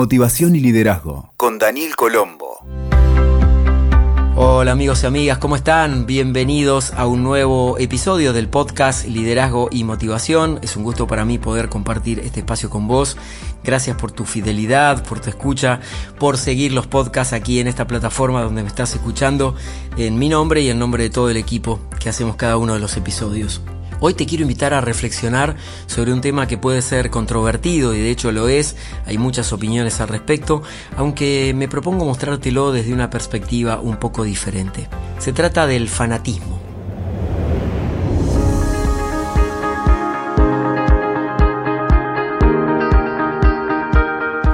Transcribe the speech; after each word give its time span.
Motivación 0.00 0.56
y 0.56 0.60
liderazgo 0.60 1.34
con 1.36 1.58
Daniel 1.58 1.94
Colombo. 1.94 2.64
Hola 4.34 4.72
amigos 4.72 5.02
y 5.02 5.06
amigas, 5.06 5.36
¿cómo 5.36 5.56
están? 5.56 6.06
Bienvenidos 6.06 6.94
a 6.94 7.06
un 7.06 7.22
nuevo 7.22 7.76
episodio 7.76 8.32
del 8.32 8.48
podcast 8.48 9.06
Liderazgo 9.06 9.68
y 9.70 9.84
Motivación. 9.84 10.58
Es 10.62 10.74
un 10.76 10.84
gusto 10.84 11.06
para 11.06 11.26
mí 11.26 11.36
poder 11.36 11.68
compartir 11.68 12.18
este 12.20 12.40
espacio 12.40 12.70
con 12.70 12.88
vos. 12.88 13.18
Gracias 13.62 13.94
por 13.94 14.10
tu 14.10 14.24
fidelidad, 14.24 15.04
por 15.04 15.20
tu 15.20 15.28
escucha, 15.28 15.80
por 16.18 16.38
seguir 16.38 16.72
los 16.72 16.86
podcasts 16.86 17.34
aquí 17.34 17.60
en 17.60 17.68
esta 17.68 17.86
plataforma 17.86 18.40
donde 18.40 18.62
me 18.62 18.68
estás 18.68 18.94
escuchando 18.94 19.54
en 19.98 20.18
mi 20.18 20.30
nombre 20.30 20.62
y 20.62 20.70
en 20.70 20.78
nombre 20.78 21.02
de 21.02 21.10
todo 21.10 21.28
el 21.28 21.36
equipo 21.36 21.78
que 21.98 22.08
hacemos 22.08 22.36
cada 22.36 22.56
uno 22.56 22.72
de 22.72 22.80
los 22.80 22.96
episodios. 22.96 23.60
Hoy 24.02 24.14
te 24.14 24.24
quiero 24.24 24.42
invitar 24.42 24.72
a 24.72 24.80
reflexionar 24.80 25.56
sobre 25.86 26.14
un 26.14 26.22
tema 26.22 26.46
que 26.46 26.56
puede 26.56 26.80
ser 26.80 27.10
controvertido 27.10 27.94
y 27.94 28.00
de 28.00 28.10
hecho 28.10 28.32
lo 28.32 28.48
es, 28.48 28.74
hay 29.04 29.18
muchas 29.18 29.52
opiniones 29.52 30.00
al 30.00 30.08
respecto, 30.08 30.62
aunque 30.96 31.52
me 31.54 31.68
propongo 31.68 32.06
mostrártelo 32.06 32.72
desde 32.72 32.94
una 32.94 33.10
perspectiva 33.10 33.78
un 33.78 33.98
poco 33.98 34.24
diferente. 34.24 34.88
Se 35.18 35.34
trata 35.34 35.66
del 35.66 35.86
fanatismo. 35.88 36.58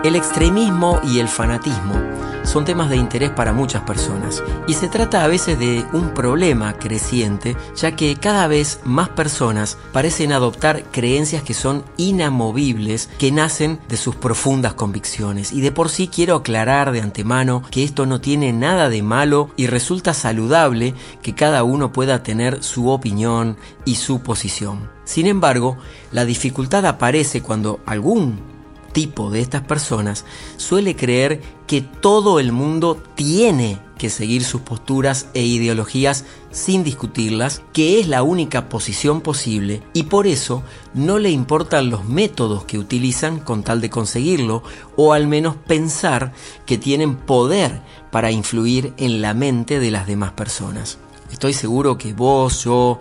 El 0.02 0.16
extremismo 0.16 1.00
y 1.04 1.20
el 1.20 1.28
fanatismo 1.28 2.05
son 2.46 2.64
temas 2.64 2.88
de 2.88 2.96
interés 2.96 3.30
para 3.30 3.52
muchas 3.52 3.82
personas 3.82 4.42
y 4.66 4.74
se 4.74 4.88
trata 4.88 5.24
a 5.24 5.28
veces 5.28 5.58
de 5.58 5.84
un 5.92 6.14
problema 6.14 6.72
creciente 6.74 7.56
ya 7.74 7.92
que 7.92 8.16
cada 8.16 8.46
vez 8.46 8.80
más 8.84 9.08
personas 9.08 9.76
parecen 9.92 10.32
adoptar 10.32 10.84
creencias 10.84 11.42
que 11.42 11.54
son 11.54 11.84
inamovibles 11.96 13.10
que 13.18 13.32
nacen 13.32 13.78
de 13.88 13.96
sus 13.96 14.14
profundas 14.14 14.74
convicciones 14.74 15.52
y 15.52 15.60
de 15.60 15.72
por 15.72 15.88
sí 15.88 16.08
quiero 16.08 16.36
aclarar 16.36 16.92
de 16.92 17.02
antemano 17.02 17.62
que 17.70 17.84
esto 17.84 18.06
no 18.06 18.20
tiene 18.20 18.52
nada 18.52 18.88
de 18.88 19.02
malo 19.02 19.50
y 19.56 19.66
resulta 19.66 20.14
saludable 20.14 20.94
que 21.22 21.34
cada 21.34 21.64
uno 21.64 21.92
pueda 21.92 22.22
tener 22.22 22.62
su 22.62 22.88
opinión 22.90 23.56
y 23.84 23.96
su 23.96 24.20
posición. 24.20 24.90
Sin 25.04 25.26
embargo, 25.26 25.76
la 26.12 26.24
dificultad 26.24 26.86
aparece 26.86 27.42
cuando 27.42 27.80
algún 27.86 28.55
tipo 28.96 29.28
de 29.28 29.42
estas 29.42 29.60
personas 29.60 30.24
suele 30.56 30.96
creer 30.96 31.42
que 31.66 31.82
todo 31.82 32.40
el 32.40 32.50
mundo 32.50 33.02
tiene 33.14 33.78
que 33.98 34.08
seguir 34.08 34.42
sus 34.42 34.62
posturas 34.62 35.28
e 35.34 35.42
ideologías 35.42 36.24
sin 36.50 36.82
discutirlas, 36.82 37.60
que 37.74 38.00
es 38.00 38.08
la 38.08 38.22
única 38.22 38.70
posición 38.70 39.20
posible 39.20 39.82
y 39.92 40.04
por 40.04 40.26
eso 40.26 40.62
no 40.94 41.18
le 41.18 41.28
importan 41.28 41.90
los 41.90 42.06
métodos 42.06 42.64
que 42.64 42.78
utilizan 42.78 43.38
con 43.38 43.62
tal 43.62 43.82
de 43.82 43.90
conseguirlo 43.90 44.62
o 44.96 45.12
al 45.12 45.26
menos 45.26 45.56
pensar 45.56 46.32
que 46.64 46.78
tienen 46.78 47.16
poder 47.16 47.82
para 48.10 48.30
influir 48.30 48.94
en 48.96 49.20
la 49.20 49.34
mente 49.34 49.78
de 49.78 49.90
las 49.90 50.06
demás 50.06 50.32
personas. 50.32 50.96
Estoy 51.30 51.52
seguro 51.52 51.98
que 51.98 52.14
vos, 52.14 52.64
yo, 52.64 52.98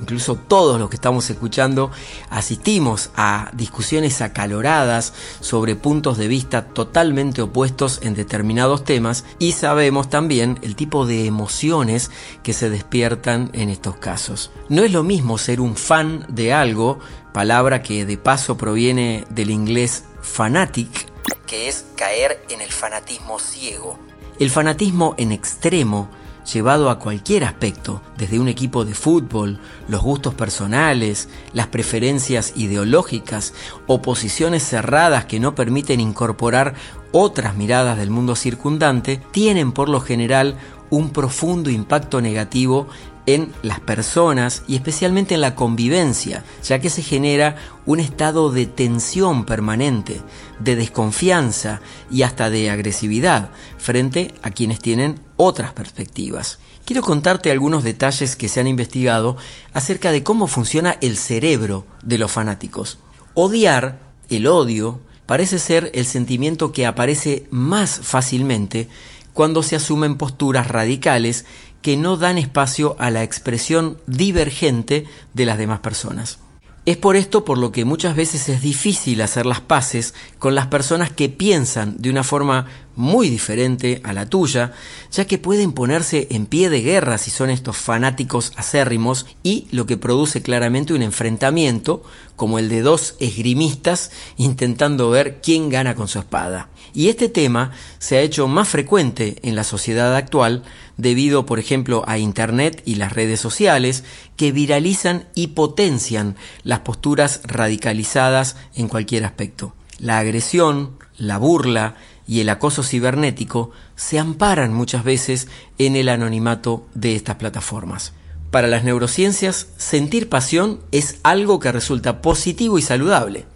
incluso 0.00 0.36
todos 0.36 0.78
los 0.78 0.88
que 0.90 0.96
estamos 0.96 1.28
escuchando, 1.30 1.90
asistimos 2.30 3.10
a 3.16 3.50
discusiones 3.54 4.20
acaloradas 4.20 5.12
sobre 5.40 5.76
puntos 5.76 6.18
de 6.18 6.28
vista 6.28 6.66
totalmente 6.66 7.42
opuestos 7.42 8.00
en 8.02 8.14
determinados 8.14 8.84
temas 8.84 9.24
y 9.38 9.52
sabemos 9.52 10.10
también 10.10 10.58
el 10.62 10.76
tipo 10.76 11.06
de 11.06 11.26
emociones 11.26 12.10
que 12.42 12.52
se 12.52 12.70
despiertan 12.70 13.50
en 13.52 13.68
estos 13.68 13.96
casos. 13.96 14.50
No 14.68 14.82
es 14.82 14.92
lo 14.92 15.02
mismo 15.02 15.38
ser 15.38 15.60
un 15.60 15.76
fan 15.76 16.26
de 16.28 16.52
algo, 16.52 16.98
palabra 17.32 17.82
que 17.82 18.04
de 18.04 18.18
paso 18.18 18.56
proviene 18.56 19.24
del 19.30 19.50
inglés 19.50 20.04
fanatic, 20.22 21.06
que 21.46 21.68
es 21.68 21.84
caer 21.96 22.44
en 22.50 22.60
el 22.60 22.70
fanatismo 22.70 23.38
ciego. 23.38 23.98
El 24.38 24.50
fanatismo 24.50 25.14
en 25.18 25.32
extremo 25.32 26.08
llevado 26.52 26.90
a 26.90 26.98
cualquier 26.98 27.44
aspecto, 27.44 28.00
desde 28.16 28.38
un 28.38 28.48
equipo 28.48 28.84
de 28.84 28.94
fútbol, 28.94 29.58
los 29.88 30.02
gustos 30.02 30.34
personales, 30.34 31.28
las 31.52 31.66
preferencias 31.66 32.52
ideológicas 32.56 33.54
o 33.86 34.02
posiciones 34.02 34.62
cerradas 34.62 35.26
que 35.26 35.40
no 35.40 35.54
permiten 35.54 36.00
incorporar 36.00 36.74
otras 37.12 37.56
miradas 37.56 37.96
del 37.98 38.10
mundo 38.10 38.36
circundante, 38.36 39.20
tienen 39.30 39.72
por 39.72 39.88
lo 39.88 40.00
general 40.00 40.56
un 40.90 41.10
profundo 41.10 41.70
impacto 41.70 42.20
negativo 42.20 42.88
en 43.28 43.52
las 43.60 43.78
personas 43.78 44.62
y 44.66 44.74
especialmente 44.74 45.34
en 45.34 45.42
la 45.42 45.54
convivencia, 45.54 46.44
ya 46.64 46.78
que 46.78 46.88
se 46.88 47.02
genera 47.02 47.56
un 47.84 48.00
estado 48.00 48.50
de 48.50 48.64
tensión 48.64 49.44
permanente, 49.44 50.22
de 50.60 50.76
desconfianza 50.76 51.82
y 52.10 52.22
hasta 52.22 52.48
de 52.48 52.70
agresividad 52.70 53.50
frente 53.76 54.32
a 54.40 54.50
quienes 54.50 54.80
tienen 54.80 55.20
otras 55.36 55.74
perspectivas. 55.74 56.58
Quiero 56.86 57.02
contarte 57.02 57.50
algunos 57.50 57.84
detalles 57.84 58.34
que 58.34 58.48
se 58.48 58.60
han 58.60 58.66
investigado 58.66 59.36
acerca 59.74 60.10
de 60.10 60.22
cómo 60.22 60.46
funciona 60.46 60.96
el 61.02 61.18
cerebro 61.18 61.84
de 62.02 62.16
los 62.16 62.32
fanáticos. 62.32 62.98
Odiar, 63.34 63.98
el 64.30 64.46
odio, 64.46 65.00
parece 65.26 65.58
ser 65.58 65.90
el 65.92 66.06
sentimiento 66.06 66.72
que 66.72 66.86
aparece 66.86 67.46
más 67.50 68.00
fácilmente 68.02 68.88
cuando 69.38 69.62
se 69.62 69.76
asumen 69.76 70.16
posturas 70.16 70.66
radicales 70.66 71.46
que 71.80 71.96
no 71.96 72.16
dan 72.16 72.38
espacio 72.38 72.96
a 72.98 73.08
la 73.12 73.22
expresión 73.22 73.98
divergente 74.08 75.06
de 75.32 75.46
las 75.46 75.58
demás 75.58 75.78
personas. 75.78 76.40
Es 76.86 76.96
por 76.96 77.14
esto 77.14 77.44
por 77.44 77.56
lo 77.56 77.70
que 77.70 77.84
muchas 77.84 78.16
veces 78.16 78.48
es 78.48 78.62
difícil 78.62 79.22
hacer 79.22 79.46
las 79.46 79.60
paces 79.60 80.12
con 80.40 80.56
las 80.56 80.66
personas 80.66 81.12
que 81.12 81.28
piensan 81.28 81.98
de 81.98 82.10
una 82.10 82.24
forma 82.24 82.66
muy 82.98 83.30
diferente 83.30 84.00
a 84.02 84.12
la 84.12 84.28
tuya, 84.28 84.72
ya 85.12 85.24
que 85.24 85.38
pueden 85.38 85.72
ponerse 85.72 86.26
en 86.30 86.46
pie 86.46 86.68
de 86.68 86.82
guerra 86.82 87.16
si 87.16 87.30
son 87.30 87.48
estos 87.48 87.76
fanáticos 87.76 88.52
acérrimos 88.56 89.26
y 89.44 89.68
lo 89.70 89.86
que 89.86 89.96
produce 89.96 90.42
claramente 90.42 90.92
un 90.92 91.02
enfrentamiento 91.02 92.02
como 92.34 92.58
el 92.58 92.68
de 92.68 92.82
dos 92.82 93.14
esgrimistas 93.20 94.10
intentando 94.36 95.10
ver 95.10 95.40
quién 95.40 95.68
gana 95.68 95.94
con 95.94 96.08
su 96.08 96.18
espada. 96.18 96.70
Y 96.92 97.08
este 97.08 97.28
tema 97.28 97.70
se 98.00 98.16
ha 98.16 98.20
hecho 98.20 98.48
más 98.48 98.68
frecuente 98.68 99.36
en 99.42 99.54
la 99.54 99.62
sociedad 99.62 100.16
actual 100.16 100.64
debido, 100.96 101.46
por 101.46 101.60
ejemplo, 101.60 102.02
a 102.06 102.18
Internet 102.18 102.82
y 102.84 102.96
las 102.96 103.12
redes 103.12 103.38
sociales 103.38 104.02
que 104.36 104.50
viralizan 104.50 105.28
y 105.36 105.48
potencian 105.48 106.36
las 106.64 106.80
posturas 106.80 107.42
radicalizadas 107.44 108.56
en 108.74 108.88
cualquier 108.88 109.24
aspecto. 109.24 109.74
La 110.00 110.18
agresión, 110.18 110.98
la 111.16 111.38
burla 111.38 111.96
y 112.28 112.40
el 112.40 112.50
acoso 112.50 112.84
cibernético 112.84 113.72
se 113.96 114.18
amparan 114.18 114.74
muchas 114.74 115.02
veces 115.02 115.48
en 115.78 115.96
el 115.96 116.10
anonimato 116.10 116.86
de 116.94 117.16
estas 117.16 117.36
plataformas. 117.36 118.12
Para 118.50 118.68
las 118.68 118.84
neurociencias, 118.84 119.68
sentir 119.78 120.28
pasión 120.28 120.80
es 120.92 121.18
algo 121.22 121.58
que 121.58 121.72
resulta 121.72 122.20
positivo 122.20 122.78
y 122.78 122.82
saludable. 122.82 123.46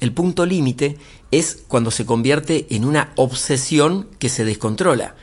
El 0.00 0.12
punto 0.12 0.44
límite 0.44 0.98
es 1.30 1.62
cuando 1.68 1.90
se 1.92 2.04
convierte 2.04 2.66
en 2.70 2.84
una 2.84 3.12
obsesión 3.14 4.08
que 4.18 4.28
se 4.28 4.44
descontrola. 4.44 5.14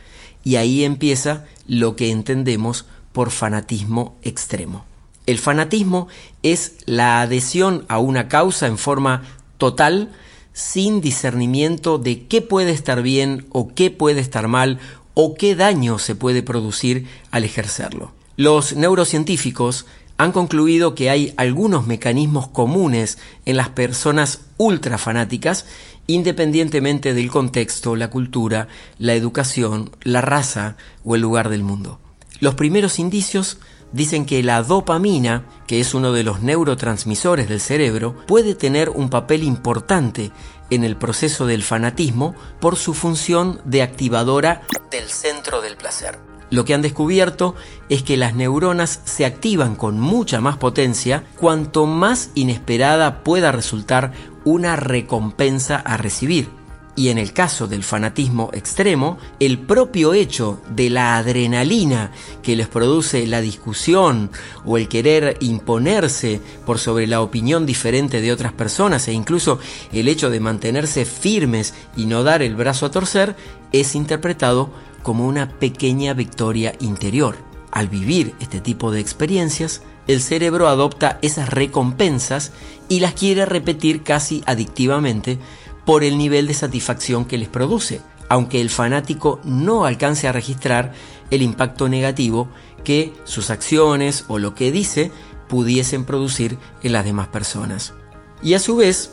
Y 0.46 0.56
ahí 0.56 0.84
empieza 0.84 1.46
lo 1.68 1.96
que 1.96 2.10
entendemos 2.10 2.86
por 3.12 3.32
fanatismo 3.32 4.18
extremo. 4.24 4.86
El 5.26 5.40
fanatismo 5.40 6.08
es 6.42 6.76
la 6.86 7.22
adhesión 7.22 7.86
a 7.88 8.00
una 8.00 8.28
causa 8.28 8.68
en 8.68 8.78
forma 8.78 9.24
total, 9.58 10.12
sin 10.54 11.02
discernimiento 11.02 11.98
de 11.98 12.26
qué 12.28 12.42
puede 12.42 12.72
estar 12.72 13.02
bien 13.02 13.46
o 13.52 13.74
qué 13.74 13.92
puede 13.92 14.22
estar 14.22 14.48
mal 14.48 14.80
o 15.14 15.36
qué 15.36 15.56
daño 15.56 16.00
se 16.00 16.16
puede 16.16 16.44
producir 16.44 17.08
al 17.32 17.44
ejercerlo. 17.44 18.12
Los 18.38 18.76
neurocientíficos 18.76 19.86
han 20.18 20.32
concluido 20.32 20.96
que 20.96 21.10
hay 21.10 21.34
algunos 21.38 21.88
mecanismos 21.88 22.48
comunes 22.48 23.18
en 23.46 23.58
las 23.58 23.70
personas 23.70 24.42
ultrafanáticas, 24.58 25.66
independientemente 26.08 27.14
del 27.14 27.32
contexto, 27.32 27.96
la 27.96 28.10
cultura, 28.10 28.68
la 29.00 29.16
educación, 29.16 29.92
la 30.04 30.22
raza 30.22 30.78
o 31.04 31.16
el 31.16 31.22
lugar 31.22 31.50
del 31.50 31.64
mundo. 31.64 32.00
Los 32.40 32.56
primeros 32.56 33.00
indicios 33.00 33.58
dicen 33.94 34.26
que 34.26 34.44
la 34.44 34.62
dopamina, 34.64 35.46
que 35.66 35.80
es 35.80 35.94
uno 35.94 36.12
de 36.12 36.24
los 36.24 36.42
neurotransmisores 36.42 37.48
del 37.48 37.62
cerebro, 37.62 38.16
puede 38.28 38.56
tener 38.56 38.90
un 38.90 39.10
papel 39.10 39.44
importante 39.44 40.32
en 40.70 40.84
el 40.84 40.98
proceso 40.98 41.46
del 41.46 41.64
fanatismo 41.64 42.36
por 42.60 42.76
su 42.76 42.94
función 42.94 43.62
de 43.64 43.84
activadora 43.84 44.64
del 44.92 45.08
centro 45.08 45.62
del 45.62 45.78
placer. 45.78 46.20
Lo 46.50 46.66
que 46.66 46.74
han 46.74 46.82
descubierto 46.82 47.56
es 47.90 48.04
que 48.04 48.18
las 48.18 48.36
neuronas 48.36 49.02
se 49.06 49.26
activan 49.26 49.76
con 49.76 50.00
mucha 50.00 50.40
más 50.40 50.58
potencia 50.58 51.24
cuanto 51.40 51.86
más 51.86 52.30
inesperada 52.36 53.24
pueda 53.24 53.52
resultar 53.52 54.12
una 54.44 54.76
recompensa 54.76 55.78
a 55.78 55.98
recibir. 55.98 56.50
Y 56.96 57.10
en 57.10 57.18
el 57.18 57.34
caso 57.34 57.68
del 57.68 57.84
fanatismo 57.84 58.52
extremo, 58.54 59.18
el 59.40 59.58
propio 59.58 60.14
hecho 60.14 60.62
de 60.70 60.92
la 60.92 61.18
adrenalina 61.18 62.12
que 62.44 62.56
les 62.56 62.68
produce 62.68 63.26
la 63.26 63.42
discusión 63.42 64.30
o 64.64 64.78
el 64.78 64.88
querer 64.88 65.38
imponerse 65.40 66.40
por 66.68 66.78
sobre 66.78 67.08
la 67.08 67.22
opinión 67.22 67.66
diferente 67.66 68.22
de 68.22 68.32
otras 68.32 68.54
personas 68.54 69.08
e 69.08 69.14
incluso 69.14 69.60
el 69.92 70.08
hecho 70.08 70.30
de 70.30 70.40
mantenerse 70.40 71.06
firmes 71.06 71.74
y 71.98 72.06
no 72.06 72.24
dar 72.24 72.44
el 72.44 72.56
brazo 72.56 72.86
a 72.86 72.92
torcer 72.92 73.36
es 73.72 73.96
interpretado 73.96 74.70
como 75.02 75.28
una 75.28 75.50
pequeña 75.50 76.14
victoria 76.14 76.76
interior. 76.80 77.38
Al 77.72 77.90
vivir 77.90 78.36
este 78.40 78.62
tipo 78.62 78.92
de 78.92 79.00
experiencias, 79.00 79.82
el 80.08 80.22
cerebro 80.22 80.68
adopta 80.68 81.18
esas 81.24 81.50
recompensas 81.50 82.52
y 82.88 83.00
las 83.00 83.14
quiere 83.14 83.46
repetir 83.46 84.04
casi 84.04 84.44
adictivamente 84.46 85.40
por 85.86 86.04
el 86.04 86.18
nivel 86.18 86.48
de 86.48 86.54
satisfacción 86.54 87.26
que 87.26 87.38
les 87.38 87.50
produce, 87.50 88.02
aunque 88.30 88.62
el 88.62 88.70
fanático 88.70 89.40
no 89.44 89.86
alcance 89.86 90.28
a 90.28 90.32
registrar 90.32 90.94
el 91.30 91.42
impacto 91.42 91.90
negativo 91.90 92.48
que 92.84 93.14
sus 93.24 93.50
acciones 93.50 94.26
o 94.28 94.40
lo 94.40 94.56
que 94.56 94.72
dice 94.72 95.12
pudiesen 95.48 96.06
producir 96.06 96.58
en 96.82 96.94
las 96.94 97.06
demás 97.06 97.28
personas. 97.28 97.94
Y 98.42 98.56
a 98.56 98.60
su 98.60 98.76
vez, 98.76 99.12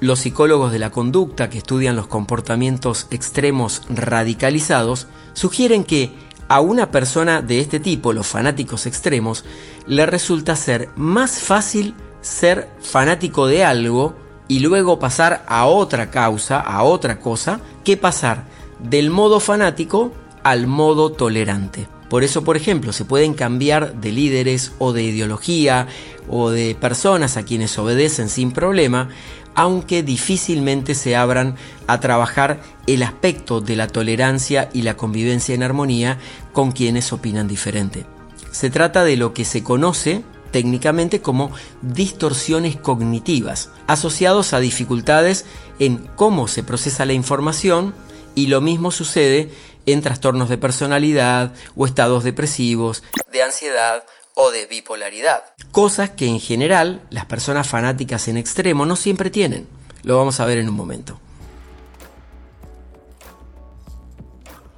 los 0.00 0.20
psicólogos 0.20 0.72
de 0.72 0.78
la 0.78 0.90
conducta 0.90 1.48
que 1.48 1.58
estudian 1.58 1.96
los 1.96 2.08
comportamientos 2.08 3.06
extremos 3.10 3.82
radicalizados 3.88 5.06
sugieren 5.32 5.84
que 5.84 6.12
a 6.48 6.60
una 6.60 6.90
persona 6.90 7.40
de 7.40 7.60
este 7.60 7.80
tipo, 7.80 8.12
los 8.12 8.26
fanáticos 8.26 8.86
extremos, 8.86 9.44
le 9.86 10.04
resulta 10.04 10.56
ser 10.56 10.90
más 10.96 11.40
fácil 11.40 11.94
ser 12.20 12.68
fanático 12.80 13.46
de 13.46 13.64
algo 13.64 14.16
y 14.52 14.58
luego 14.58 14.98
pasar 14.98 15.44
a 15.48 15.64
otra 15.64 16.10
causa, 16.10 16.60
a 16.60 16.82
otra 16.82 17.18
cosa, 17.18 17.60
que 17.84 17.96
pasar 17.96 18.44
del 18.80 19.08
modo 19.08 19.40
fanático 19.40 20.12
al 20.42 20.66
modo 20.66 21.10
tolerante. 21.10 21.88
Por 22.10 22.22
eso, 22.22 22.44
por 22.44 22.58
ejemplo, 22.58 22.92
se 22.92 23.06
pueden 23.06 23.32
cambiar 23.32 23.94
de 23.94 24.12
líderes 24.12 24.72
o 24.78 24.92
de 24.92 25.04
ideología 25.04 25.86
o 26.28 26.50
de 26.50 26.74
personas 26.74 27.38
a 27.38 27.44
quienes 27.44 27.78
obedecen 27.78 28.28
sin 28.28 28.52
problema, 28.52 29.08
aunque 29.54 30.02
difícilmente 30.02 30.94
se 30.94 31.16
abran 31.16 31.56
a 31.86 32.00
trabajar 32.00 32.60
el 32.86 33.04
aspecto 33.04 33.62
de 33.62 33.76
la 33.76 33.86
tolerancia 33.86 34.68
y 34.74 34.82
la 34.82 34.98
convivencia 34.98 35.54
en 35.54 35.62
armonía 35.62 36.18
con 36.52 36.72
quienes 36.72 37.10
opinan 37.14 37.48
diferente. 37.48 38.04
Se 38.50 38.68
trata 38.68 39.02
de 39.02 39.16
lo 39.16 39.32
que 39.32 39.46
se 39.46 39.62
conoce 39.62 40.24
técnicamente 40.52 41.20
como 41.20 41.50
distorsiones 41.80 42.76
cognitivas, 42.76 43.70
asociados 43.88 44.52
a 44.52 44.60
dificultades 44.60 45.44
en 45.80 45.98
cómo 46.14 46.46
se 46.46 46.62
procesa 46.62 47.04
la 47.04 47.14
información 47.14 47.94
y 48.34 48.46
lo 48.46 48.60
mismo 48.60 48.92
sucede 48.92 49.50
en 49.86 50.02
trastornos 50.02 50.48
de 50.48 50.58
personalidad 50.58 51.52
o 51.74 51.86
estados 51.86 52.22
depresivos, 52.22 53.02
de 53.32 53.42
ansiedad 53.42 54.04
o 54.34 54.50
de 54.50 54.66
bipolaridad. 54.66 55.42
Cosas 55.72 56.10
que 56.10 56.26
en 56.26 56.38
general 56.38 57.02
las 57.10 57.26
personas 57.26 57.66
fanáticas 57.66 58.28
en 58.28 58.36
extremo 58.36 58.86
no 58.86 58.96
siempre 58.96 59.30
tienen. 59.30 59.66
Lo 60.04 60.16
vamos 60.16 60.40
a 60.40 60.46
ver 60.46 60.58
en 60.58 60.68
un 60.68 60.74
momento. 60.74 61.18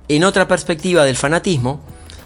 En 0.09 0.25
otra 0.25 0.47
perspectiva 0.47 1.05
del 1.05 1.17
fanatismo, 1.17 1.81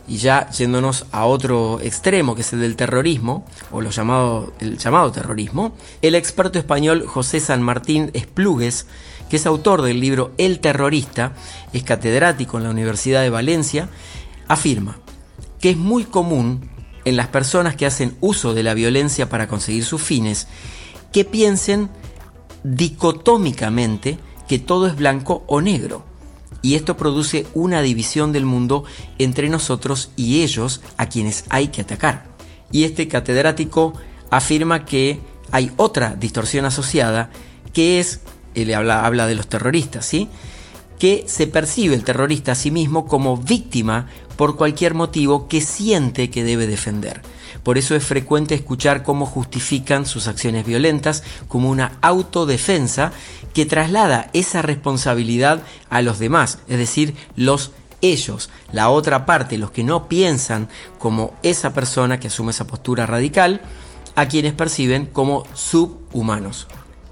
y 0.08 0.16
ya 0.16 0.50
yéndonos 0.50 1.06
a 1.12 1.26
otro 1.26 1.80
extremo, 1.82 2.34
que 2.34 2.40
es 2.40 2.52
el 2.54 2.60
del 2.60 2.76
terrorismo, 2.76 3.44
o 3.70 3.80
lo 3.82 3.90
llamado, 3.90 4.52
el 4.58 4.78
llamado 4.78 5.12
terrorismo, 5.12 5.76
el 6.00 6.14
experto 6.14 6.58
español 6.58 7.06
José 7.06 7.40
San 7.40 7.62
Martín 7.62 8.10
Esplugues, 8.14 8.86
que 9.28 9.36
es 9.36 9.46
autor 9.46 9.82
del 9.82 10.00
libro 10.00 10.32
El 10.38 10.60
terrorista, 10.60 11.32
es 11.74 11.82
catedrático 11.82 12.56
en 12.56 12.64
la 12.64 12.70
Universidad 12.70 13.20
de 13.20 13.30
Valencia, 13.30 13.90
afirma 14.48 14.98
que 15.60 15.70
es 15.70 15.76
muy 15.76 16.04
común 16.04 16.70
en 17.04 17.16
las 17.16 17.28
personas 17.28 17.76
que 17.76 17.86
hacen 17.86 18.16
uso 18.20 18.54
de 18.54 18.62
la 18.62 18.74
violencia 18.74 19.28
para 19.28 19.48
conseguir 19.48 19.84
sus 19.84 20.00
fines, 20.00 20.46
que 21.12 21.24
piensen 21.24 21.90
dicotómicamente 22.64 24.18
que 24.46 24.58
todo 24.58 24.86
es 24.86 24.96
blanco 24.96 25.44
o 25.46 25.60
negro 25.60 26.04
y 26.62 26.74
esto 26.74 26.96
produce 26.96 27.46
una 27.54 27.82
división 27.82 28.32
del 28.32 28.44
mundo 28.44 28.84
entre 29.18 29.48
nosotros 29.48 30.10
y 30.16 30.42
ellos 30.42 30.80
a 30.96 31.08
quienes 31.08 31.44
hay 31.50 31.68
que 31.68 31.82
atacar. 31.82 32.26
Y 32.70 32.84
este 32.84 33.08
catedrático 33.08 33.94
afirma 34.30 34.84
que 34.84 35.20
hay 35.50 35.72
otra 35.76 36.14
distorsión 36.14 36.64
asociada 36.64 37.30
que 37.72 38.00
es, 38.00 38.20
él 38.54 38.74
habla, 38.74 39.06
habla 39.06 39.26
de 39.26 39.34
los 39.34 39.48
terroristas, 39.48 40.04
¿sí? 40.04 40.28
Que 40.98 41.24
se 41.26 41.46
percibe 41.46 41.94
el 41.94 42.04
terrorista 42.04 42.52
a 42.52 42.56
sí 42.56 42.70
mismo 42.70 43.06
como 43.06 43.36
víctima 43.36 44.08
por 44.36 44.56
cualquier 44.56 44.94
motivo 44.94 45.48
que 45.48 45.60
siente 45.60 46.30
que 46.30 46.44
debe 46.44 46.66
defender. 46.66 47.22
Por 47.62 47.76
eso 47.76 47.94
es 47.94 48.04
frecuente 48.04 48.54
escuchar 48.54 49.02
cómo 49.02 49.26
justifican 49.26 50.06
sus 50.06 50.28
acciones 50.28 50.64
violentas 50.64 51.22
como 51.48 51.70
una 51.70 51.98
autodefensa 52.00 53.12
que 53.52 53.66
traslada 53.66 54.30
esa 54.32 54.62
responsabilidad 54.62 55.62
a 55.90 56.02
los 56.02 56.18
demás, 56.18 56.60
es 56.68 56.78
decir, 56.78 57.14
los 57.36 57.72
ellos, 58.00 58.48
la 58.72 58.90
otra 58.90 59.26
parte, 59.26 59.58
los 59.58 59.72
que 59.72 59.82
no 59.82 60.08
piensan 60.08 60.68
como 60.98 61.34
esa 61.42 61.74
persona 61.74 62.20
que 62.20 62.28
asume 62.28 62.52
esa 62.52 62.66
postura 62.66 63.06
radical, 63.06 63.60
a 64.14 64.26
quienes 64.26 64.52
perciben 64.52 65.06
como 65.06 65.44
subhumanos. 65.54 66.68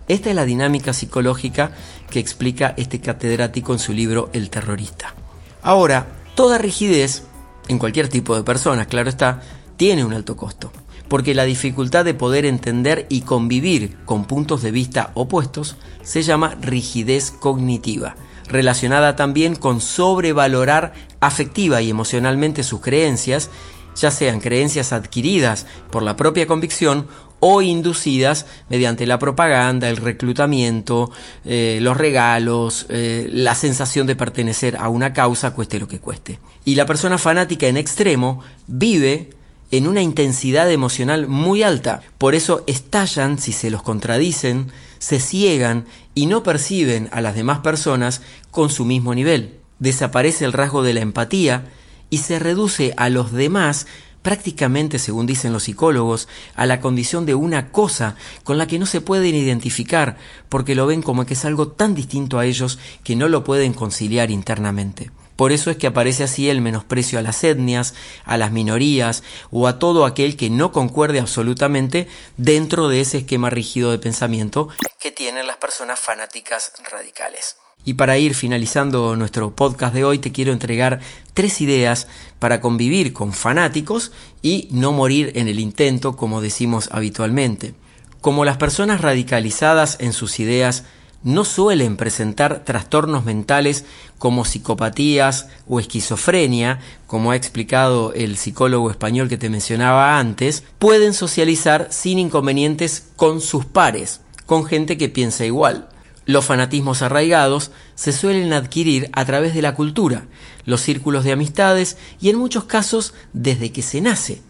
Esta 0.08 0.30
es 0.30 0.36
la 0.36 0.44
dinámica 0.44 0.92
psicológica 0.92 1.72
que 2.10 2.20
explica 2.20 2.74
este 2.76 3.00
catedrático 3.00 3.72
en 3.72 3.78
su 3.80 3.92
libro 3.92 4.30
El 4.32 4.50
terrorista. 4.50 5.14
Ahora, 5.62 6.06
toda 6.36 6.58
rigidez, 6.58 7.24
en 7.68 7.78
cualquier 7.78 8.08
tipo 8.08 8.36
de 8.36 8.44
personas, 8.44 8.86
claro 8.86 9.08
está, 9.08 9.42
tiene 9.76 10.04
un 10.04 10.12
alto 10.12 10.36
costo, 10.36 10.72
porque 11.08 11.34
la 11.34 11.44
dificultad 11.44 12.04
de 12.04 12.14
poder 12.14 12.44
entender 12.44 13.06
y 13.08 13.22
convivir 13.22 13.96
con 14.04 14.26
puntos 14.26 14.62
de 14.62 14.70
vista 14.70 15.10
opuestos 15.14 15.76
se 16.02 16.22
llama 16.22 16.54
rigidez 16.60 17.32
cognitiva, 17.32 18.14
relacionada 18.48 19.16
también 19.16 19.56
con 19.56 19.80
sobrevalorar 19.80 20.92
afectiva 21.18 21.82
y 21.82 21.90
emocionalmente 21.90 22.62
sus 22.62 22.80
creencias, 22.80 23.50
ya 23.96 24.10
sean 24.10 24.40
creencias 24.40 24.92
adquiridas 24.92 25.66
por 25.90 26.02
la 26.02 26.16
propia 26.16 26.46
convicción 26.46 27.08
o 27.40 27.62
inducidas 27.62 28.46
mediante 28.68 29.06
la 29.06 29.18
propaganda, 29.18 29.88
el 29.88 29.96
reclutamiento, 29.96 31.10
eh, 31.44 31.78
los 31.82 31.96
regalos, 31.96 32.86
eh, 32.88 33.28
la 33.30 33.54
sensación 33.54 34.06
de 34.06 34.16
pertenecer 34.16 34.76
a 34.76 34.88
una 34.88 35.12
causa, 35.12 35.52
cueste 35.52 35.78
lo 35.78 35.88
que 35.88 36.00
cueste. 36.00 36.38
Y 36.64 36.74
la 36.74 36.86
persona 36.86 37.18
fanática 37.18 37.66
en 37.66 37.76
extremo 37.76 38.42
vive 38.66 39.30
en 39.70 39.86
una 39.86 40.02
intensidad 40.02 40.70
emocional 40.70 41.26
muy 41.26 41.62
alta. 41.62 42.02
Por 42.18 42.34
eso 42.34 42.62
estallan 42.66 43.38
si 43.38 43.52
se 43.52 43.70
los 43.70 43.82
contradicen, 43.82 44.68
se 44.98 45.20
ciegan 45.20 45.86
y 46.14 46.26
no 46.26 46.42
perciben 46.42 47.08
a 47.12 47.20
las 47.20 47.34
demás 47.34 47.58
personas 47.60 48.22
con 48.50 48.70
su 48.70 48.84
mismo 48.84 49.14
nivel. 49.14 49.58
Desaparece 49.78 50.44
el 50.44 50.52
rasgo 50.52 50.82
de 50.82 50.94
la 50.94 51.00
empatía 51.00 51.66
y 52.08 52.18
se 52.18 52.38
reduce 52.38 52.94
a 52.96 53.08
los 53.10 53.32
demás 53.32 53.86
prácticamente, 54.26 54.98
según 54.98 55.24
dicen 55.24 55.52
los 55.52 55.62
psicólogos, 55.62 56.26
a 56.56 56.66
la 56.66 56.80
condición 56.80 57.26
de 57.26 57.36
una 57.36 57.70
cosa 57.70 58.16
con 58.42 58.58
la 58.58 58.66
que 58.66 58.80
no 58.80 58.84
se 58.84 59.00
pueden 59.00 59.36
identificar 59.36 60.16
porque 60.48 60.74
lo 60.74 60.84
ven 60.84 61.00
como 61.00 61.24
que 61.24 61.34
es 61.34 61.44
algo 61.44 61.68
tan 61.68 61.94
distinto 61.94 62.40
a 62.40 62.44
ellos 62.44 62.80
que 63.04 63.14
no 63.14 63.28
lo 63.28 63.44
pueden 63.44 63.72
conciliar 63.72 64.32
internamente. 64.32 65.12
Por 65.36 65.52
eso 65.52 65.70
es 65.70 65.76
que 65.76 65.86
aparece 65.86 66.24
así 66.24 66.50
el 66.50 66.60
menosprecio 66.60 67.20
a 67.20 67.22
las 67.22 67.44
etnias, 67.44 67.94
a 68.24 68.36
las 68.36 68.50
minorías 68.50 69.22
o 69.52 69.68
a 69.68 69.78
todo 69.78 70.04
aquel 70.04 70.36
que 70.36 70.50
no 70.50 70.72
concuerde 70.72 71.20
absolutamente 71.20 72.08
dentro 72.36 72.88
de 72.88 73.02
ese 73.02 73.18
esquema 73.18 73.48
rígido 73.48 73.92
de 73.92 74.00
pensamiento 74.00 74.70
que 74.98 75.12
tienen 75.12 75.46
las 75.46 75.58
personas 75.58 76.00
fanáticas 76.00 76.72
radicales. 76.90 77.58
Y 77.86 77.94
para 77.94 78.18
ir 78.18 78.34
finalizando 78.34 79.14
nuestro 79.14 79.54
podcast 79.54 79.94
de 79.94 80.02
hoy, 80.02 80.18
te 80.18 80.32
quiero 80.32 80.52
entregar 80.52 80.98
tres 81.34 81.60
ideas 81.60 82.08
para 82.40 82.60
convivir 82.60 83.12
con 83.12 83.32
fanáticos 83.32 84.10
y 84.42 84.66
no 84.72 84.90
morir 84.90 85.30
en 85.36 85.46
el 85.46 85.60
intento, 85.60 86.16
como 86.16 86.40
decimos 86.40 86.88
habitualmente. 86.90 87.74
Como 88.20 88.44
las 88.44 88.56
personas 88.56 89.02
radicalizadas 89.02 89.98
en 90.00 90.12
sus 90.12 90.40
ideas 90.40 90.82
no 91.22 91.44
suelen 91.44 91.96
presentar 91.96 92.64
trastornos 92.64 93.24
mentales 93.24 93.84
como 94.18 94.44
psicopatías 94.44 95.46
o 95.68 95.78
esquizofrenia, 95.78 96.80
como 97.06 97.30
ha 97.30 97.36
explicado 97.36 98.12
el 98.14 98.36
psicólogo 98.36 98.90
español 98.90 99.28
que 99.28 99.38
te 99.38 99.48
mencionaba 99.48 100.18
antes, 100.18 100.64
pueden 100.80 101.14
socializar 101.14 101.86
sin 101.92 102.18
inconvenientes 102.18 103.10
con 103.14 103.40
sus 103.40 103.64
pares, 103.64 104.22
con 104.44 104.64
gente 104.64 104.98
que 104.98 105.08
piensa 105.08 105.44
igual. 105.46 105.88
Los 106.26 106.44
fanatismos 106.44 107.02
arraigados 107.02 107.70
se 107.94 108.12
suelen 108.12 108.52
adquirir 108.52 109.08
a 109.12 109.24
través 109.24 109.54
de 109.54 109.62
la 109.62 109.74
cultura, 109.74 110.26
los 110.64 110.80
círculos 110.80 111.22
de 111.22 111.30
amistades 111.30 111.96
y 112.20 112.30
en 112.30 112.36
muchos 112.36 112.64
casos 112.64 113.14
desde 113.32 113.70
que 113.70 113.80
se 113.80 114.00
nace, 114.00 114.42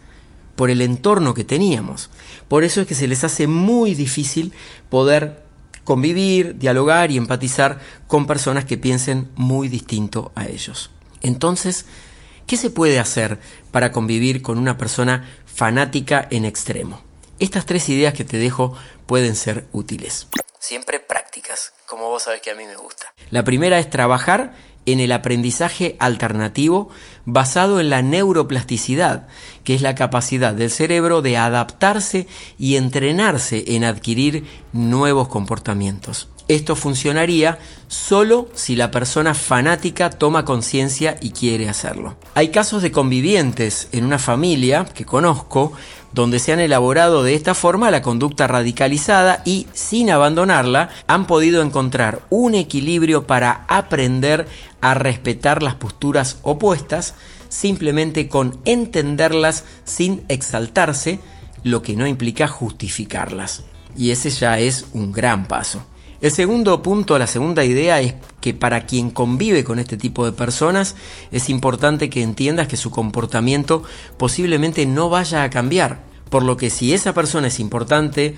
por 0.55 0.71
el 0.71 0.81
entorno 0.81 1.35
que 1.35 1.43
teníamos. 1.43 2.09
Por 2.47 2.63
eso 2.63 2.81
es 2.81 2.87
que 2.87 2.95
se 2.95 3.07
les 3.07 3.23
hace 3.23 3.45
muy 3.45 3.93
difícil 3.93 4.53
poder 4.89 5.43
convivir, 5.83 6.57
dialogar 6.57 7.11
y 7.11 7.17
empatizar 7.17 7.79
con 8.07 8.25
personas 8.25 8.65
que 8.65 8.79
piensen 8.79 9.29
muy 9.35 9.69
distinto 9.69 10.31
a 10.33 10.47
ellos. 10.47 10.89
Entonces, 11.21 11.85
¿qué 12.47 12.57
se 12.57 12.71
puede 12.71 12.99
hacer 12.99 13.39
para 13.71 13.91
convivir 13.91 14.41
con 14.41 14.57
una 14.57 14.79
persona 14.79 15.29
fanática 15.45 16.27
en 16.31 16.43
extremo? 16.43 17.01
Estas 17.37 17.67
tres 17.67 17.87
ideas 17.89 18.15
que 18.15 18.25
te 18.25 18.39
dejo 18.39 18.73
pueden 19.05 19.35
ser 19.35 19.67
útiles. 19.71 20.27
Siempre 20.67 20.99
prácticas, 20.99 21.71
como 21.85 22.09
vos 22.09 22.23
sabes 22.23 22.41
que 22.41 22.51
a 22.51 22.53
mí 22.53 22.65
me 22.65 22.75
gusta. 22.75 23.13
La 23.29 23.45
primera 23.45 23.79
es 23.79 23.89
trabajar 23.89 24.53
en 24.85 24.99
el 24.99 25.13
aprendizaje 25.13 25.95
alternativo 25.97 26.89
basado 27.23 27.79
en 27.79 27.89
la 27.89 28.01
neuroplasticidad, 28.01 29.29
que 29.63 29.75
es 29.75 29.81
la 29.81 29.95
capacidad 29.95 30.53
del 30.53 30.69
cerebro 30.69 31.21
de 31.21 31.37
adaptarse 31.37 32.27
y 32.59 32.75
entrenarse 32.75 33.63
en 33.67 33.85
adquirir 33.85 34.45
nuevos 34.73 35.29
comportamientos. 35.29 36.27
Esto 36.49 36.75
funcionaría 36.75 37.59
solo 37.87 38.49
si 38.53 38.75
la 38.75 38.91
persona 38.91 39.33
fanática 39.33 40.09
toma 40.09 40.43
conciencia 40.43 41.15
y 41.21 41.31
quiere 41.31 41.69
hacerlo. 41.69 42.17
Hay 42.35 42.49
casos 42.49 42.81
de 42.81 42.91
convivientes 42.91 43.87
en 43.93 44.03
una 44.03 44.19
familia 44.19 44.83
que 44.83 45.05
conozco 45.05 45.71
donde 46.17 46.39
se 46.39 46.51
han 46.51 46.59
elaborado 46.59 47.21
de 47.21 47.35
esta 47.35 47.53
forma 47.53 47.91
la 47.91 48.01
conducta 48.01 48.47
radicalizada 48.47 49.43
y, 49.45 49.67
sin 49.73 50.09
abandonarla, 50.09 50.89
han 51.05 51.27
podido 51.27 51.61
encontrar 51.61 52.23
un 52.31 52.55
equilibrio 52.55 53.27
para 53.27 53.65
aprender 53.67 54.47
a 54.81 54.95
respetar 54.95 55.61
las 55.61 55.75
posturas 55.75 56.39
opuestas, 56.41 57.13
simplemente 57.49 58.29
con 58.29 58.59
entenderlas 58.65 59.63
sin 59.83 60.23
exaltarse, 60.27 61.19
lo 61.63 61.83
que 61.83 61.95
no 61.95 62.07
implica 62.07 62.47
justificarlas. 62.47 63.65
Y 63.95 64.09
ese 64.09 64.31
ya 64.31 64.57
es 64.57 64.87
un 64.93 65.11
gran 65.11 65.47
paso. 65.47 65.85
El 66.19 66.31
segundo 66.31 66.81
punto, 66.81 67.19
la 67.19 67.27
segunda 67.27 67.63
idea 67.63 68.01
es 68.01 68.15
que 68.41 68.55
para 68.55 68.87
quien 68.87 69.11
convive 69.11 69.63
con 69.63 69.77
este 69.77 69.97
tipo 69.97 70.25
de 70.25 70.31
personas 70.31 70.95
es 71.31 71.47
importante 71.47 72.09
que 72.09 72.23
entiendas 72.23 72.67
que 72.67 72.75
su 72.75 72.89
comportamiento 72.89 73.83
posiblemente 74.17 74.87
no 74.87 75.09
vaya 75.09 75.43
a 75.43 75.51
cambiar. 75.51 76.06
Por 76.29 76.43
lo 76.43 76.57
que 76.57 76.69
si 76.69 76.93
esa 76.93 77.13
persona 77.13 77.47
es 77.47 77.59
importante 77.59 78.37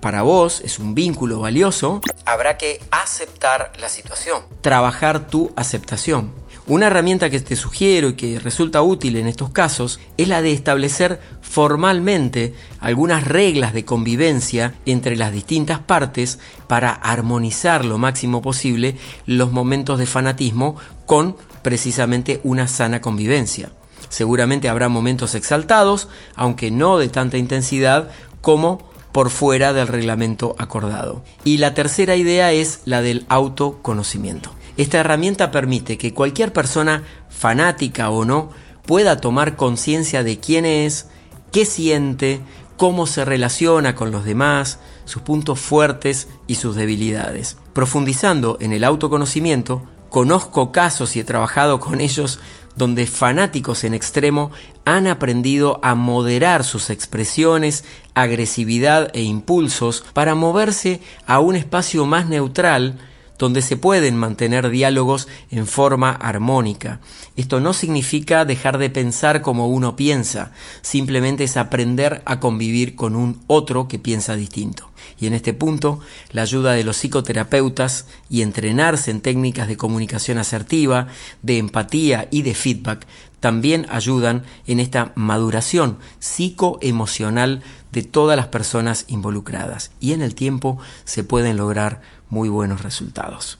para 0.00 0.22
vos, 0.22 0.60
es 0.62 0.78
un 0.78 0.94
vínculo 0.94 1.40
valioso, 1.40 2.00
habrá 2.24 2.56
que 2.56 2.80
aceptar 2.90 3.72
la 3.78 3.88
situación, 3.88 4.42
trabajar 4.62 5.28
tu 5.28 5.52
aceptación. 5.56 6.32
Una 6.66 6.86
herramienta 6.86 7.30
que 7.30 7.40
te 7.40 7.56
sugiero 7.56 8.10
y 8.10 8.14
que 8.14 8.38
resulta 8.38 8.80
útil 8.80 9.16
en 9.16 9.26
estos 9.26 9.50
casos 9.50 9.98
es 10.16 10.28
la 10.28 10.40
de 10.40 10.52
establecer 10.52 11.20
formalmente 11.40 12.54
algunas 12.78 13.24
reglas 13.26 13.74
de 13.74 13.84
convivencia 13.84 14.74
entre 14.86 15.16
las 15.16 15.32
distintas 15.32 15.80
partes 15.80 16.38
para 16.68 16.92
armonizar 16.92 17.84
lo 17.84 17.98
máximo 17.98 18.40
posible 18.40 18.96
los 19.26 19.50
momentos 19.50 19.98
de 19.98 20.06
fanatismo 20.06 20.76
con 21.06 21.36
precisamente 21.62 22.40
una 22.44 22.68
sana 22.68 23.00
convivencia. 23.00 23.72
Seguramente 24.10 24.68
habrá 24.68 24.90
momentos 24.90 25.34
exaltados, 25.34 26.08
aunque 26.34 26.70
no 26.70 26.98
de 26.98 27.08
tanta 27.08 27.38
intensidad 27.38 28.10
como 28.42 28.90
por 29.12 29.30
fuera 29.30 29.72
del 29.72 29.88
reglamento 29.88 30.54
acordado. 30.58 31.24
Y 31.44 31.56
la 31.56 31.72
tercera 31.72 32.16
idea 32.16 32.52
es 32.52 32.80
la 32.84 33.00
del 33.00 33.24
autoconocimiento. 33.28 34.50
Esta 34.76 34.98
herramienta 34.98 35.50
permite 35.50 35.96
que 35.96 36.12
cualquier 36.12 36.52
persona, 36.52 37.04
fanática 37.28 38.10
o 38.10 38.24
no, 38.24 38.50
pueda 38.84 39.16
tomar 39.20 39.56
conciencia 39.56 40.22
de 40.22 40.38
quién 40.38 40.64
es, 40.66 41.06
qué 41.52 41.64
siente, 41.64 42.40
cómo 42.76 43.06
se 43.06 43.24
relaciona 43.24 43.94
con 43.94 44.10
los 44.10 44.24
demás, 44.24 44.78
sus 45.04 45.22
puntos 45.22 45.60
fuertes 45.60 46.28
y 46.46 46.56
sus 46.56 46.76
debilidades. 46.76 47.56
Profundizando 47.72 48.56
en 48.60 48.72
el 48.72 48.84
autoconocimiento, 48.84 49.82
conozco 50.08 50.72
casos 50.72 51.14
y 51.14 51.20
he 51.20 51.24
trabajado 51.24 51.78
con 51.78 52.00
ellos 52.00 52.40
donde 52.80 53.06
fanáticos 53.06 53.84
en 53.84 53.92
extremo 53.92 54.50
han 54.86 55.06
aprendido 55.06 55.80
a 55.82 55.94
moderar 55.94 56.64
sus 56.64 56.88
expresiones, 56.88 57.84
agresividad 58.14 59.10
e 59.12 59.22
impulsos 59.22 60.02
para 60.14 60.34
moverse 60.34 61.02
a 61.26 61.40
un 61.40 61.56
espacio 61.56 62.06
más 62.06 62.26
neutral 62.26 62.98
donde 63.38 63.60
se 63.60 63.76
pueden 63.76 64.16
mantener 64.16 64.70
diálogos 64.70 65.28
en 65.50 65.66
forma 65.66 66.10
armónica. 66.10 67.00
Esto 67.36 67.60
no 67.60 67.74
significa 67.74 68.46
dejar 68.46 68.78
de 68.78 68.88
pensar 68.88 69.42
como 69.42 69.68
uno 69.68 69.94
piensa, 69.94 70.52
simplemente 70.80 71.44
es 71.44 71.58
aprender 71.58 72.22
a 72.24 72.40
convivir 72.40 72.96
con 72.96 73.14
un 73.14 73.42
otro 73.46 73.88
que 73.88 73.98
piensa 73.98 74.36
distinto. 74.36 74.89
Y 75.18 75.26
en 75.26 75.34
este 75.34 75.52
punto, 75.52 76.00
la 76.30 76.42
ayuda 76.42 76.72
de 76.72 76.84
los 76.84 76.96
psicoterapeutas 76.96 78.06
y 78.28 78.42
entrenarse 78.42 79.10
en 79.10 79.20
técnicas 79.20 79.68
de 79.68 79.76
comunicación 79.76 80.38
asertiva, 80.38 81.08
de 81.42 81.58
empatía 81.58 82.28
y 82.30 82.42
de 82.42 82.54
feedback 82.54 83.06
también 83.40 83.86
ayudan 83.90 84.44
en 84.66 84.80
esta 84.80 85.12
maduración 85.14 85.98
psicoemocional 86.18 87.62
de 87.90 88.02
todas 88.02 88.36
las 88.36 88.48
personas 88.48 89.06
involucradas 89.08 89.90
y 89.98 90.12
en 90.12 90.22
el 90.22 90.34
tiempo 90.34 90.78
se 91.04 91.24
pueden 91.24 91.56
lograr 91.56 92.02
muy 92.28 92.48
buenos 92.48 92.82
resultados. 92.82 93.58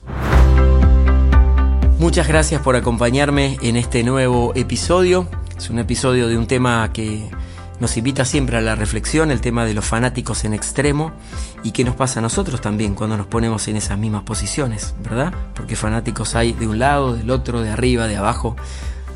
Muchas 1.98 2.28
gracias 2.28 2.62
por 2.62 2.76
acompañarme 2.76 3.58
en 3.62 3.76
este 3.76 4.02
nuevo 4.04 4.52
episodio. 4.54 5.28
Es 5.56 5.68
un 5.68 5.78
episodio 5.78 6.28
de 6.28 6.38
un 6.38 6.46
tema 6.46 6.90
que 6.92 7.28
nos 7.80 7.96
invita 7.96 8.24
siempre 8.24 8.58
a 8.58 8.60
la 8.60 8.74
reflexión, 8.74 9.30
el 9.30 9.40
tema 9.40 9.64
de 9.64 9.74
los 9.74 9.84
fanáticos 9.84 10.44
en 10.44 10.54
extremo 10.54 11.12
y 11.64 11.72
qué 11.72 11.82
nos 11.82 11.96
pasa 11.96 12.20
a 12.20 12.22
nosotros 12.22 12.60
también 12.60 12.94
cuando 12.94 13.16
nos 13.16 13.26
ponemos 13.26 13.66
en 13.68 13.76
esas 13.76 13.98
mismas 13.98 14.22
posiciones, 14.22 14.94
¿verdad? 15.02 15.32
Porque 15.54 15.76
fanáticos 15.76 16.34
hay 16.34 16.52
de 16.52 16.68
un 16.68 16.78
lado, 16.78 17.14
del 17.14 17.30
otro, 17.30 17.62
de 17.62 17.70
arriba, 17.70 18.06
de 18.06 18.16
abajo, 18.16 18.54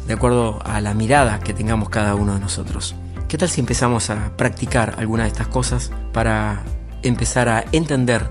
de 0.07 0.15
acuerdo 0.15 0.61
a 0.65 0.81
la 0.81 0.95
mirada 0.95 1.41
que 1.41 1.53
tengamos 1.53 1.91
cada 1.91 2.15
uno 2.15 2.35
de 2.35 2.41
nosotros. 2.41 2.95
¿Qué 3.29 3.39
tal 3.39 3.49
si 3.49 3.61
empezamos 3.61 4.11
a 4.11 4.37
practicar 4.37 4.95
alguna 4.99 5.25
de 5.25 5.29
estas 5.29 5.49
cosas 5.49 5.91
para 6.13 6.63
empezar 7.03 7.49
a 7.49 7.65
entender, 7.73 8.31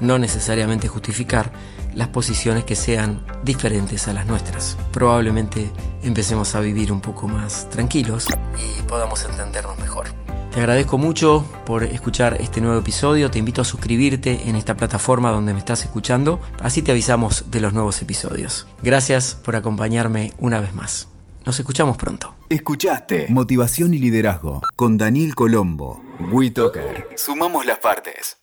no 0.00 0.18
necesariamente 0.18 0.88
justificar, 0.88 1.52
las 1.96 2.08
posiciones 2.08 2.64
que 2.64 2.76
sean 2.76 3.20
diferentes 3.42 4.06
a 4.06 4.12
las 4.12 4.26
nuestras? 4.26 4.76
Probablemente 4.92 5.72
empecemos 6.02 6.54
a 6.54 6.60
vivir 6.60 6.92
un 6.92 7.00
poco 7.00 7.26
más 7.26 7.68
tranquilos 7.70 8.28
y 8.56 8.82
podamos 8.82 9.24
entendernos 9.24 9.76
mejor. 9.80 10.06
Te 10.52 10.60
agradezco 10.60 10.96
mucho 10.96 11.44
por 11.66 11.82
escuchar 11.84 12.38
este 12.40 12.62
nuevo 12.62 12.78
episodio. 12.78 13.30
Te 13.30 13.38
invito 13.38 13.60
a 13.60 13.64
suscribirte 13.64 14.48
en 14.48 14.56
esta 14.56 14.74
plataforma 14.74 15.30
donde 15.30 15.52
me 15.52 15.58
estás 15.58 15.82
escuchando. 15.82 16.40
Así 16.62 16.80
te 16.80 16.92
avisamos 16.92 17.50
de 17.50 17.60
los 17.60 17.74
nuevos 17.74 18.00
episodios. 18.00 18.66
Gracias 18.82 19.34
por 19.34 19.56
acompañarme 19.56 20.32
una 20.38 20.60
vez 20.60 20.72
más. 20.74 21.08
Nos 21.44 21.58
escuchamos 21.60 21.96
pronto. 21.96 22.34
Escuchaste 22.48 23.26
Motivación 23.28 23.92
y 23.92 23.98
Liderazgo 23.98 24.62
con 24.76 24.96
Daniel 24.96 25.34
Colombo. 25.34 26.02
WeToker. 26.32 27.08
Sumamos 27.16 27.66
las 27.66 27.78
partes. 27.78 28.38